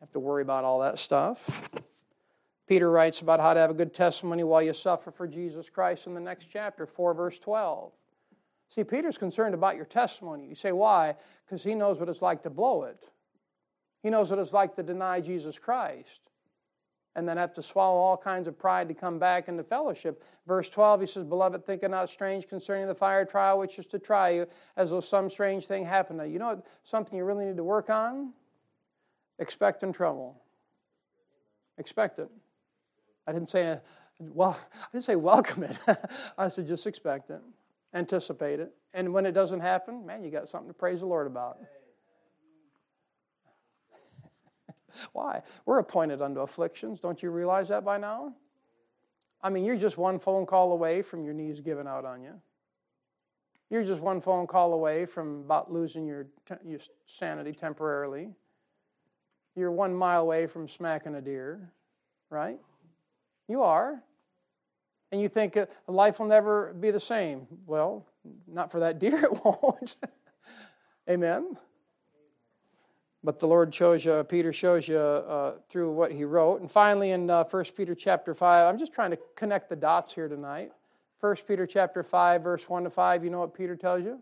[0.00, 1.48] have to worry about all that stuff.
[2.72, 6.06] Peter writes about how to have a good testimony while you suffer for Jesus Christ
[6.06, 7.92] in the next chapter, 4 verse 12.
[8.70, 10.46] See, Peter's concerned about your testimony.
[10.46, 11.16] You say, why?
[11.44, 13.04] Because he knows what it's like to blow it.
[14.02, 16.22] He knows what it's like to deny Jesus Christ
[17.14, 20.24] and then have to swallow all kinds of pride to come back into fellowship.
[20.46, 23.86] Verse 12, he says, Beloved, think it not strange concerning the fire trial which is
[23.88, 24.46] to try you,
[24.78, 26.32] as though some strange thing happened to you.
[26.32, 28.32] You know something you really need to work on?
[29.38, 30.40] Expect in trouble.
[31.76, 32.30] Expect it.
[33.26, 33.78] I didn't say,
[34.18, 35.78] well, I didn't say welcome it.
[36.38, 37.40] I said just expect it,
[37.94, 38.72] anticipate it.
[38.94, 41.58] And when it doesn't happen, man, you got something to praise the Lord about.
[45.12, 45.42] Why?
[45.64, 47.00] We're appointed unto afflictions.
[47.00, 48.34] Don't you realize that by now?
[49.42, 52.34] I mean, you're just one phone call away from your knees giving out on you.
[53.70, 56.26] You're just one phone call away from about losing your,
[56.62, 58.28] your sanity temporarily.
[59.56, 61.72] You're one mile away from smacking a deer,
[62.28, 62.58] right?
[63.52, 64.02] You are.
[65.10, 67.46] And you think uh, life will never be the same.
[67.66, 68.06] Well,
[68.46, 69.96] not for that deer, it won't.
[71.06, 71.58] Amen.
[73.22, 76.62] but the Lord shows you, Peter shows you uh, through what he wrote.
[76.62, 80.14] And finally, in uh, 1 Peter chapter 5, I'm just trying to connect the dots
[80.14, 80.72] here tonight.
[81.20, 84.18] 1 Peter chapter 5, verse 1 to 5, you know what Peter tells you?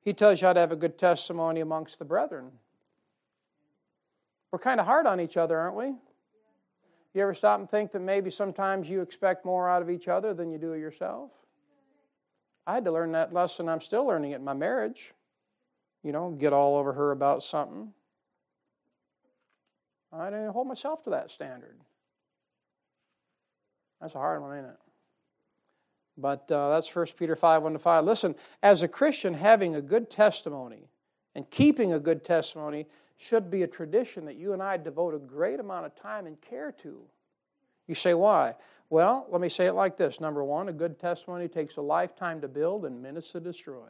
[0.00, 2.50] He tells you how to have a good testimony amongst the brethren.
[4.50, 5.94] We're kind of hard on each other, aren't we?
[7.14, 10.34] You ever stop and think that maybe sometimes you expect more out of each other
[10.34, 11.30] than you do of yourself?
[12.66, 13.68] I had to learn that lesson.
[13.68, 15.12] I'm still learning it in my marriage.
[16.02, 17.92] You know, get all over her about something.
[20.12, 21.76] I didn't hold myself to that standard.
[24.00, 24.76] That's a hard one, ain't it?
[26.16, 28.04] But uh, that's 1 Peter 5 1 to 5.
[28.04, 30.88] Listen, as a Christian, having a good testimony
[31.34, 35.18] and keeping a good testimony should be a tradition that you and I devote a
[35.18, 37.00] great amount of time and care to.
[37.86, 38.54] You say, why?
[38.90, 40.20] Well, let me say it like this.
[40.20, 43.88] Number one, a good testimony takes a lifetime to build and minutes to destroy.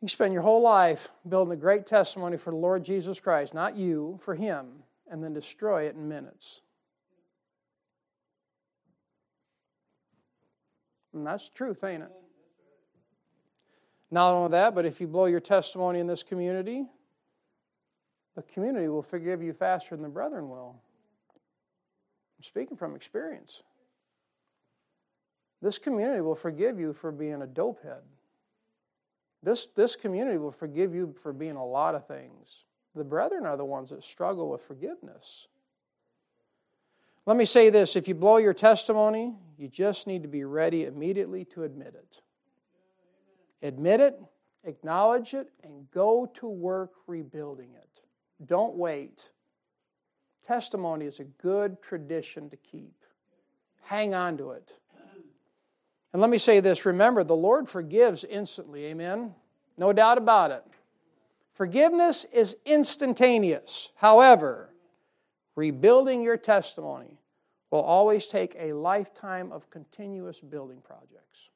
[0.00, 3.76] You spend your whole life building a great testimony for the Lord Jesus Christ, not
[3.76, 4.66] you, for Him,
[5.10, 6.60] and then destroy it in minutes.
[11.14, 12.12] And that's the truth, ain't it?
[14.14, 16.86] Not only that, but if you blow your testimony in this community,
[18.36, 20.76] the community will forgive you faster than the brethren will.
[22.38, 23.64] I'm speaking from experience.
[25.60, 28.02] This community will forgive you for being a dopehead.
[29.42, 32.66] This, this community will forgive you for being a lot of things.
[32.94, 35.48] The brethren are the ones that struggle with forgiveness.
[37.26, 40.84] Let me say this if you blow your testimony, you just need to be ready
[40.84, 42.20] immediately to admit it.
[43.64, 44.20] Admit it,
[44.64, 48.02] acknowledge it, and go to work rebuilding it.
[48.46, 49.30] Don't wait.
[50.42, 52.94] Testimony is a good tradition to keep.
[53.82, 54.74] Hang on to it.
[56.12, 58.84] And let me say this remember, the Lord forgives instantly.
[58.84, 59.34] Amen?
[59.78, 60.62] No doubt about it.
[61.54, 63.90] Forgiveness is instantaneous.
[63.96, 64.74] However,
[65.56, 67.18] rebuilding your testimony
[67.70, 71.48] will always take a lifetime of continuous building projects.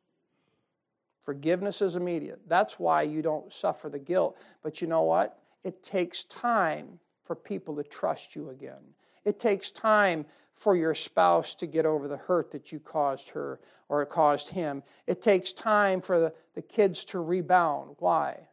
[1.28, 2.40] Forgiveness is immediate.
[2.48, 4.38] That's why you don't suffer the guilt.
[4.62, 5.38] But you know what?
[5.62, 8.80] It takes time for people to trust you again.
[9.26, 13.60] It takes time for your spouse to get over the hurt that you caused her
[13.90, 14.82] or caused him.
[15.06, 17.96] It takes time for the, the kids to rebound.
[17.98, 18.48] Why?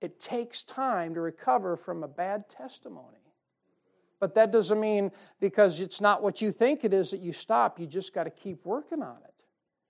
[0.00, 3.18] It takes time to recover from a bad testimony.
[4.20, 7.78] But that doesn't mean because it's not what you think it is that you stop.
[7.78, 9.35] You just got to keep working on it.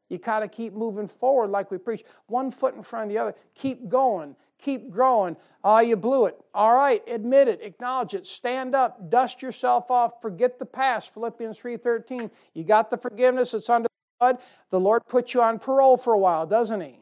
[0.09, 3.19] You got to keep moving forward like we preach, one foot in front of the
[3.19, 3.35] other.
[3.55, 5.37] Keep going, keep growing.
[5.65, 6.37] Ah, oh, you blew it.
[6.55, 11.13] All right, admit it, acknowledge it, stand up, dust yourself off, forget the past.
[11.13, 12.31] Philippians 3:13.
[12.55, 14.39] You got the forgiveness that's under the blood.
[14.71, 17.01] The Lord put you on parole for a while, doesn't he?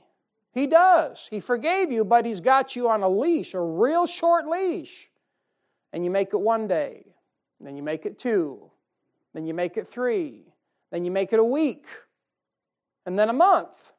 [0.52, 1.26] He does.
[1.30, 5.10] He forgave you, but he's got you on a leash, a real short leash.
[5.92, 7.04] And you make it one day,
[7.60, 8.70] then you make it two,
[9.34, 10.54] then you make it three,
[10.90, 11.86] then you make it a week
[13.06, 13.92] and then a month.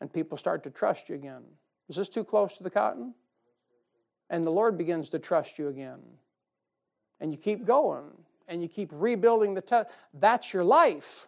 [0.00, 1.42] And people start to trust you again.
[1.88, 3.14] Is this too close to the cotton?
[4.30, 6.00] And the Lord begins to trust you again.
[7.20, 8.04] And you keep going
[8.46, 9.90] and you keep rebuilding the test.
[10.14, 11.26] That's your life.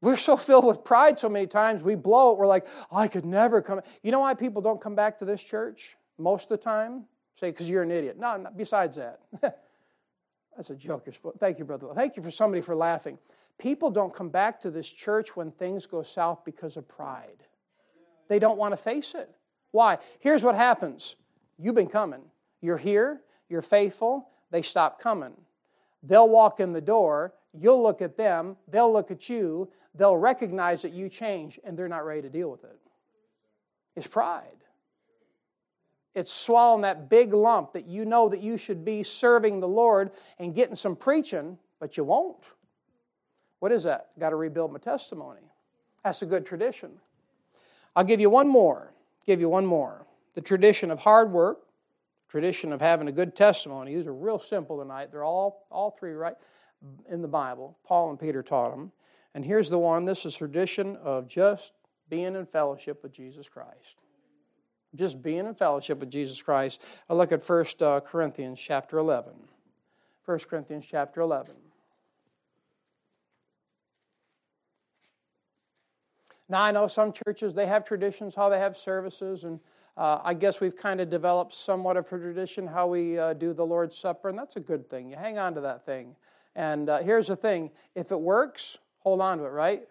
[0.00, 2.38] We're so filled with pride so many times, we blow it.
[2.38, 3.80] We're like, oh, I could never come.
[4.02, 7.04] You know why people don't come back to this church most of the time?
[7.36, 8.18] Say, because you're an idiot.
[8.18, 9.20] No, no besides that.
[10.56, 11.08] That's a joke.
[11.38, 11.88] Thank you, brother.
[11.94, 13.18] Thank you for somebody for laughing.
[13.58, 17.44] People don't come back to this church when things go south because of pride.
[18.28, 19.30] They don't want to face it.
[19.70, 19.98] Why?
[20.20, 21.16] Here's what happens
[21.58, 22.22] you've been coming.
[22.60, 25.34] You're here, you're faithful, they stop coming.
[26.02, 30.82] They'll walk in the door, you'll look at them, they'll look at you, they'll recognize
[30.82, 32.78] that you change, and they're not ready to deal with it.
[33.96, 34.48] It's pride.
[36.14, 40.12] It's swallowing that big lump that you know that you should be serving the Lord
[40.38, 42.44] and getting some preaching, but you won't.
[43.64, 44.10] What is that?
[44.20, 45.40] Got to rebuild my testimony.
[46.04, 46.90] That's a good tradition.
[47.96, 48.92] I'll give you one more.
[49.24, 50.04] Give you one more.
[50.34, 51.60] The tradition of hard work,
[52.28, 53.94] tradition of having a good testimony.
[53.94, 55.10] These are real simple tonight.
[55.10, 56.34] They're all all three right
[57.08, 57.78] in the Bible.
[57.86, 58.92] Paul and Peter taught them.
[59.34, 60.04] And here's the one.
[60.04, 61.72] This is tradition of just
[62.10, 63.96] being in fellowship with Jesus Christ.
[64.94, 66.82] Just being in fellowship with Jesus Christ.
[67.08, 69.32] I look at 1 uh, Corinthians chapter 11.
[70.26, 71.54] 1 Corinthians chapter 11.
[76.48, 79.60] Now, I know some churches, they have traditions, how they have services, and
[79.96, 83.54] uh, I guess we've kind of developed somewhat of a tradition how we uh, do
[83.54, 85.10] the Lord's Supper, and that's a good thing.
[85.10, 86.16] You hang on to that thing.
[86.54, 89.82] And uh, here's the thing if it works, hold on to it, right?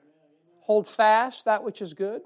[0.60, 2.22] Hold fast that which is good.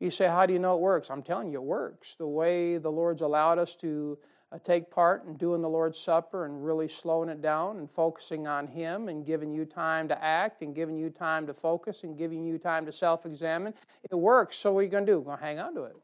[0.00, 1.10] You say, How do you know it works?
[1.10, 2.16] I'm telling you, it works.
[2.16, 4.18] The way the Lord's allowed us to
[4.54, 8.46] Uh, take part in doing the Lord's Supper and really slowing it down and focusing
[8.46, 12.16] on Him and giving you time to act and giving you time to focus and
[12.16, 13.74] giving you time to self examine.
[14.08, 14.56] It works.
[14.56, 15.20] So, what are you going to do?
[15.22, 15.96] Going to hang on to it.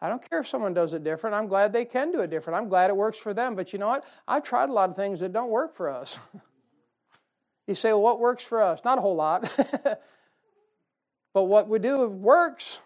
[0.00, 1.34] I don't care if someone does it different.
[1.34, 2.56] I'm glad they can do it different.
[2.56, 3.54] I'm glad it works for them.
[3.54, 4.04] But you know what?
[4.26, 6.18] I've tried a lot of things that don't work for us.
[7.68, 8.80] you say, well, what works for us?
[8.84, 9.52] Not a whole lot.
[11.34, 12.80] but what we do works.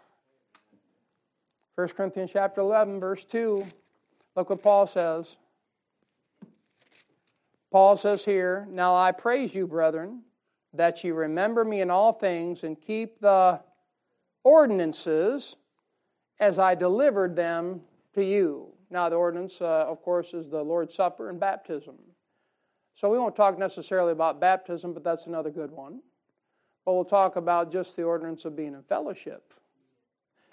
[1.76, 3.66] 1 Corinthians chapter 11, verse 2.
[4.34, 5.36] Look what Paul says.
[7.70, 10.22] Paul says here, Now I praise you, brethren,
[10.74, 13.60] that ye remember me in all things and keep the
[14.44, 15.56] ordinances
[16.38, 17.82] as I delivered them
[18.14, 18.72] to you.
[18.90, 21.96] Now, the ordinance, uh, of course, is the Lord's Supper and baptism.
[22.94, 26.02] So we won't talk necessarily about baptism, but that's another good one.
[26.84, 29.54] But we'll talk about just the ordinance of being in fellowship.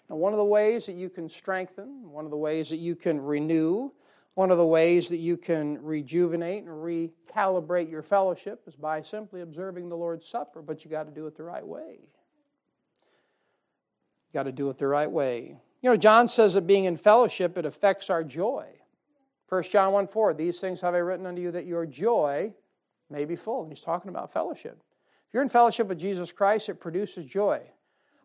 [0.09, 2.95] Now, one of the ways that you can strengthen, one of the ways that you
[2.95, 3.91] can renew,
[4.33, 9.41] one of the ways that you can rejuvenate and recalibrate your fellowship is by simply
[9.41, 11.99] observing the Lord's Supper, but you got to do it the right way.
[14.27, 15.57] You got to do it the right way.
[15.81, 18.65] You know, John says that being in fellowship, it affects our joy.
[19.49, 22.53] 1 John 1 4, these things have I written unto you that your joy
[23.09, 23.63] may be full.
[23.63, 24.81] And he's talking about fellowship.
[25.27, 27.61] If you're in fellowship with Jesus Christ, it produces joy.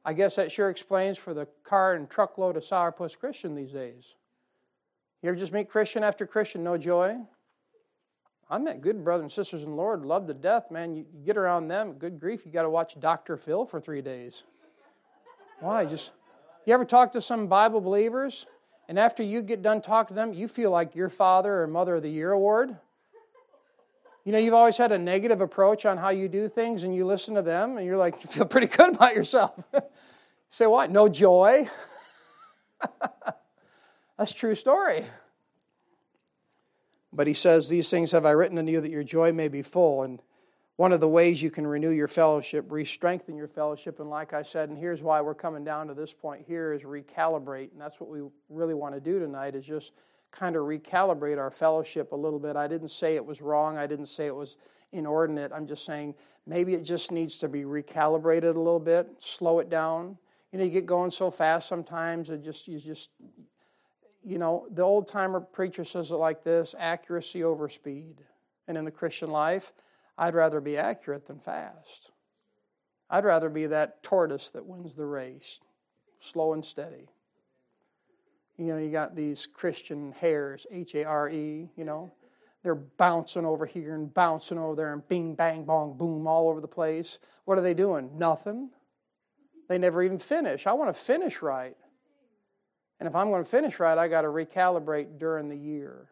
[0.04, 4.16] I guess that sure explains for the car and truckload of sourpuss Christian these days.
[5.22, 7.16] You ever just meet Christian after Christian, no joy?
[8.50, 10.94] I met good brothers and sisters in the Lord, love to death, man.
[10.94, 13.38] You, get around them, good grief, you got to watch Dr.
[13.38, 14.44] Phil for three days.
[15.60, 15.86] Why?
[15.86, 16.12] Just
[16.66, 18.46] you ever talk to some Bible believers,
[18.86, 21.96] and after you get done talking to them, you feel like your father or mother
[21.96, 22.76] of the year award?
[24.24, 27.04] You know, you've always had a negative approach on how you do things, and you
[27.04, 29.52] listen to them, and you're like, you feel pretty good about yourself.
[30.48, 30.90] Say what?
[30.90, 31.68] No joy?
[34.18, 35.04] That's true story.
[37.12, 39.62] But he says, These things have I written unto you that your joy may be
[39.62, 40.02] full.
[40.02, 40.22] And
[40.76, 44.32] one of the ways you can renew your fellowship, re strengthen your fellowship, and like
[44.32, 47.72] I said, and here's why we're coming down to this point here is recalibrate.
[47.72, 49.92] And that's what we really want to do tonight is just
[50.34, 52.56] kind of recalibrate our fellowship a little bit.
[52.56, 54.56] I didn't say it was wrong, I didn't say it was
[54.92, 55.52] inordinate.
[55.52, 56.14] I'm just saying
[56.46, 60.18] maybe it just needs to be recalibrated a little bit, slow it down.
[60.52, 63.10] You know, you get going so fast sometimes, it just, you just,
[64.24, 68.22] you know, the old timer preacher says it like this accuracy over speed.
[68.66, 69.72] And in the Christian life,
[70.16, 72.10] I'd rather be accurate than fast.
[73.10, 75.60] I'd rather be that tortoise that wins the race,
[76.20, 77.08] slow and steady.
[78.56, 82.12] You know, you got these Christian hares, H A R E, you know,
[82.64, 86.62] they're bouncing over here and bouncing over there and bing, bang, bong, boom, all over
[86.62, 87.18] the place.
[87.44, 88.16] What are they doing?
[88.16, 88.70] Nothing.
[89.68, 90.66] They never even finish.
[90.66, 91.76] I want to finish right.
[92.98, 96.08] And if I'm going to finish right, I got to recalibrate during the year.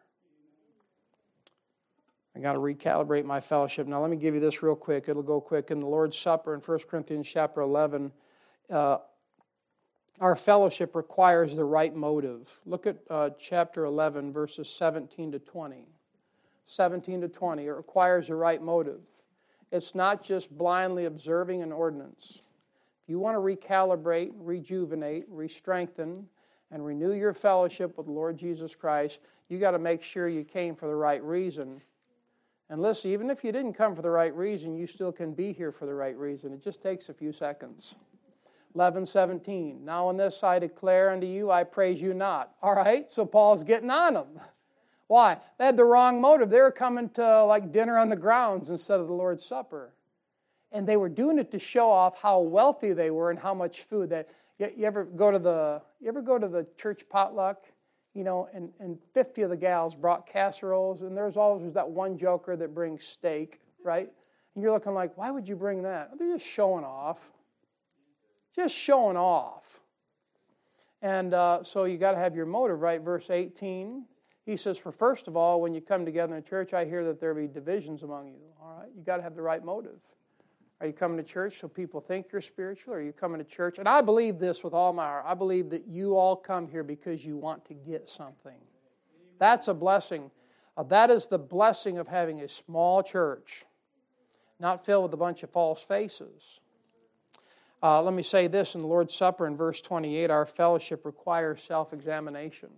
[2.35, 3.87] I got to recalibrate my fellowship.
[3.87, 5.05] Now, let me give you this real quick.
[5.07, 5.71] It'll go quick.
[5.71, 8.11] In the Lord's Supper in 1 Corinthians chapter 11,
[8.69, 8.97] uh,
[10.19, 12.59] our fellowship requires the right motive.
[12.65, 15.87] Look at uh, chapter 11, verses 17 to 20.
[16.65, 17.65] 17 to 20.
[17.65, 19.01] It requires the right motive.
[19.71, 22.41] It's not just blindly observing an ordinance.
[23.03, 26.27] If you want to recalibrate, rejuvenate, re-strengthen,
[26.71, 30.43] and renew your fellowship with the Lord Jesus Christ, you got to make sure you
[30.43, 31.81] came for the right reason
[32.73, 35.53] and listen, even if you didn't come for the right reason, you still can be
[35.53, 36.53] here for the right reason.
[36.53, 37.93] It just takes a few seconds.
[38.75, 39.83] 11, 17.
[39.83, 42.51] Now in this I declare unto you, I praise you not.
[42.61, 44.39] All right, so Paul's getting on them.
[45.07, 45.37] Why?
[45.59, 46.49] They had the wrong motive.
[46.49, 49.93] They were coming to like dinner on the grounds instead of the Lord's Supper.
[50.71, 53.81] And they were doing it to show off how wealthy they were and how much
[53.81, 54.09] food.
[54.09, 57.65] That you, you ever go to the you ever go to the church potluck
[58.13, 62.17] you know, and, and 50 of the gals brought casseroles, and there's always that one
[62.17, 64.11] joker that brings steak, right?
[64.53, 66.11] And you're looking like, why would you bring that?
[66.17, 67.31] They're just showing off.
[68.55, 69.81] Just showing off.
[71.01, 73.01] And uh, so you got to have your motive, right?
[73.01, 74.05] Verse 18,
[74.45, 77.19] he says, For first of all, when you come together in church, I hear that
[77.19, 78.39] there be divisions among you.
[78.61, 78.89] All right?
[78.95, 79.99] You got to have the right motive.
[80.79, 82.93] Are you coming to church so people think you're spiritual?
[82.93, 83.79] Or are you coming to church?
[83.79, 85.25] And I believe this with all my heart.
[85.25, 88.59] I believe that you all come here because you want to get something.
[89.39, 90.29] That's a blessing.
[90.75, 93.65] Uh, that is the blessing of having a small church,
[94.59, 96.59] not filled with a bunch of false faces.
[97.83, 101.61] Uh, let me say this in the Lord's Supper in verse 28 our fellowship requires
[101.61, 102.69] self examination.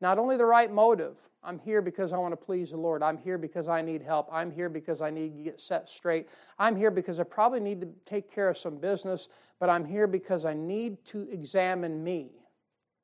[0.00, 3.02] Not only the right motive, I'm here because I want to please the Lord.
[3.02, 4.28] I'm here because I need help.
[4.30, 6.28] I'm here because I need to get set straight.
[6.60, 9.28] I'm here because I probably need to take care of some business,
[9.58, 12.30] but I'm here because I need to examine me.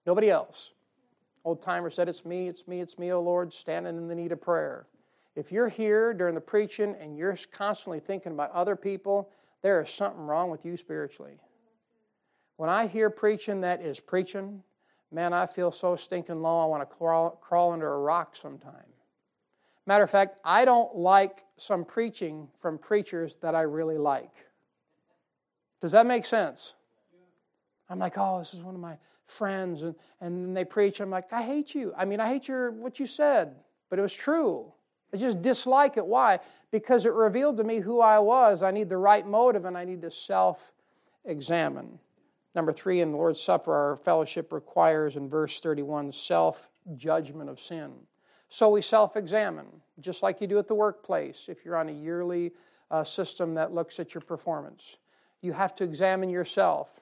[0.06, 0.74] Nobody else.
[1.44, 4.30] Old timer said, It's me, it's me, it's me, O Lord, standing in the need
[4.30, 4.86] of prayer.
[5.34, 9.30] If you're here during the preaching and you're constantly thinking about other people,
[9.62, 11.40] there is something wrong with you spiritually.
[12.56, 14.62] When I hear preaching that is preaching,
[15.12, 18.92] man, I feel so stinking low, I want to crawl, crawl under a rock sometime.
[19.86, 24.34] Matter of fact, I don't like some preaching from preachers that I really like.
[25.80, 26.74] Does that make sense?
[27.88, 31.00] I'm like, oh, this is one of my friends, and, and they preach.
[31.00, 31.92] I'm like, I hate you.
[31.96, 33.54] I mean, I hate your what you said,
[33.88, 34.72] but it was true.
[35.12, 36.06] I just dislike it.
[36.06, 36.40] Why?
[36.70, 38.62] Because it revealed to me who I was.
[38.62, 40.72] I need the right motive, and I need to self
[41.24, 41.98] examine.
[42.54, 47.60] Number three, in the Lord's Supper, our fellowship requires in verse 31 self judgment of
[47.60, 47.92] sin.
[48.48, 49.66] So we self examine,
[50.00, 52.52] just like you do at the workplace if you're on a yearly
[52.90, 54.96] uh, system that looks at your performance.
[55.40, 57.00] You have to examine yourself.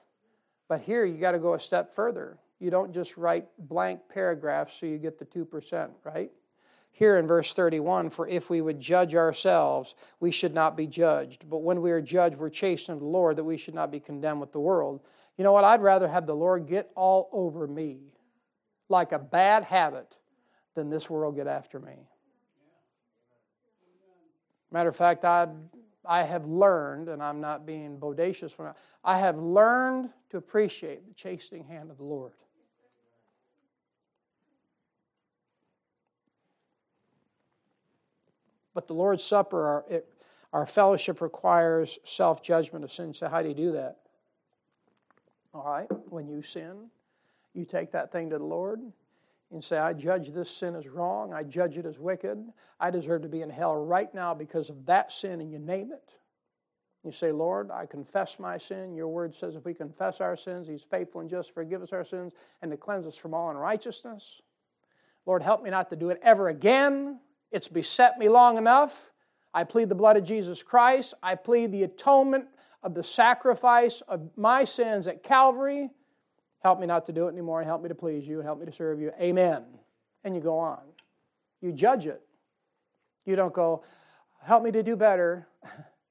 [0.67, 2.37] But here you got to go a step further.
[2.59, 6.31] You don't just write blank paragraphs so you get the 2%, right?
[6.91, 11.47] Here in verse 31, for if we would judge ourselves, we should not be judged.
[11.47, 13.99] But when we are judged, we're chastened of the Lord, that we should not be
[13.99, 15.01] condemned with the world.
[15.37, 15.63] You know what?
[15.63, 17.99] I'd rather have the Lord get all over me
[18.89, 20.15] like a bad habit
[20.73, 22.07] than this world get after me.
[24.71, 25.47] Matter of fact, I,
[26.05, 28.73] I have learned, and I'm not being bodacious, when I,
[29.03, 32.33] I have learned to appreciate the chastening hand of the Lord.
[38.77, 40.07] But the Lord's Supper, our, it,
[40.53, 43.11] our fellowship requires self judgment of sin.
[43.11, 43.97] So, how do you do that?
[45.51, 46.91] All right, when you sin,
[47.55, 48.79] you take that thing to the Lord
[49.51, 51.33] and say, I judge this sin as wrong.
[51.33, 52.37] I judge it as wicked.
[52.79, 55.91] I deserve to be in hell right now because of that sin, and you name
[55.91, 56.11] it.
[57.03, 58.93] You say, Lord, I confess my sin.
[58.93, 61.93] Your word says if we confess our sins, He's faithful and just to forgive us
[61.93, 64.43] our sins and to cleanse us from all unrighteousness.
[65.25, 67.21] Lord, help me not to do it ever again.
[67.51, 69.09] It's beset me long enough.
[69.53, 71.13] I plead the blood of Jesus Christ.
[71.23, 72.45] I plead the atonement
[72.83, 75.89] of the sacrifice of my sins at Calvary.
[76.59, 78.59] Help me not to do it anymore and help me to please you and help
[78.59, 79.11] me to serve you.
[79.19, 79.63] Amen.
[80.23, 80.79] And you go on.
[81.61, 82.21] You judge it.
[83.25, 83.83] You don't go,
[84.41, 85.47] help me to do better.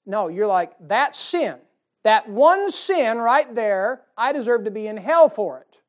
[0.09, 1.57] No, you're like, that sin,
[2.05, 5.81] that one sin right there, I deserve to be in hell for it.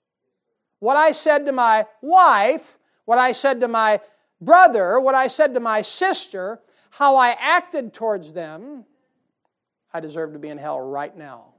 [0.79, 4.01] What I said to my wife, what I said to my
[4.41, 6.59] brother, what I said to my sister,
[6.91, 8.85] how I acted towards them,
[9.93, 11.53] I deserve to be in hell right now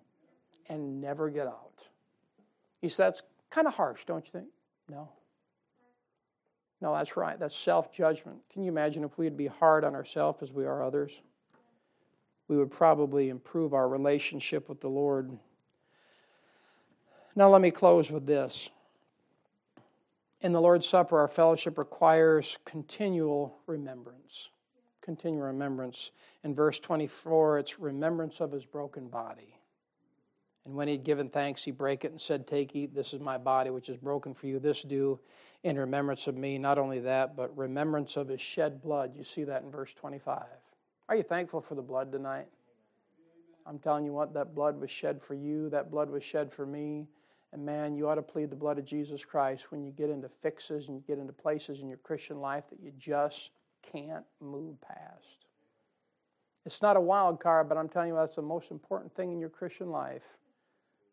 [0.69, 1.85] and never get out.
[2.83, 4.49] You see, that's kind of harsh, don't you think?
[4.89, 5.09] No.
[6.81, 7.39] No, that's right.
[7.39, 8.39] That's self judgment.
[8.53, 11.21] Can you imagine if we'd be hard on ourselves as we are others?
[12.47, 15.37] We would probably improve our relationship with the Lord.
[17.35, 18.71] Now, let me close with this.
[20.41, 24.51] In the Lord's Supper, our fellowship requires continual remembrance.
[25.01, 26.13] Continual remembrance.
[26.45, 29.59] In verse 24, it's remembrance of his broken body.
[30.65, 33.39] And when he'd given thanks, he brake it and said, Take, eat, this is my
[33.39, 34.61] body, which is broken for you.
[34.61, 35.19] This do
[35.65, 36.59] in remembrance of me.
[36.59, 39.17] Not only that, but remembrance of his shed blood.
[39.17, 40.45] You see that in verse 25.
[41.09, 42.47] Are you thankful for the blood tonight?
[43.67, 46.65] I'm telling you what, that blood was shed for you, that blood was shed for
[46.65, 47.09] me.
[47.53, 50.29] And man, you ought to plead the blood of Jesus Christ when you get into
[50.29, 54.81] fixes and you get into places in your Christian life that you just can't move
[54.81, 55.47] past.
[56.67, 59.41] It's not a wild card, but I'm telling you that's the most important thing in
[59.41, 60.25] your Christian life.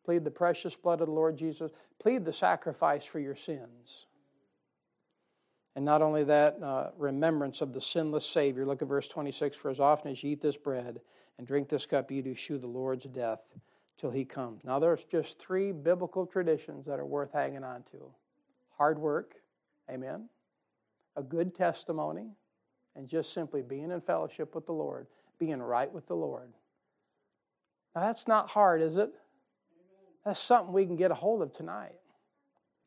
[0.04, 1.72] Plead the precious blood of the Lord Jesus.
[2.00, 4.08] Plead the sacrifice for your sins.
[5.76, 8.66] And not only that, uh, remembrance of the sinless Savior.
[8.66, 11.00] Look at verse 26 For as often as you eat this bread
[11.38, 13.40] and drink this cup, you do shew the Lord's death
[13.98, 14.64] till he comes.
[14.64, 18.12] Now, there's just three biblical traditions that are worth hanging on to
[18.78, 19.36] hard work,
[19.90, 20.30] amen,
[21.16, 22.36] a good testimony,
[22.96, 25.08] and just simply being in fellowship with the Lord,
[25.40, 26.54] being right with the Lord.
[27.96, 29.12] Now, that's not hard, is it?
[30.26, 31.96] That's something we can get a hold of tonight.